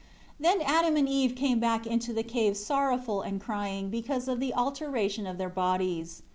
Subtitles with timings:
[0.41, 4.39] 7 Then Adam and Eve came back into the cave sorrowful and crying because of
[4.39, 6.23] the alteration of their bodies.